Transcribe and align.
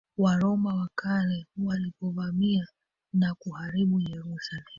Waroma 0.17 0.75
wa 0.75 0.89
Kale 0.95 1.45
walipovamia 1.57 2.67
na 3.13 3.33
kuharibu 3.39 3.99
Yerusalemu 3.99 4.67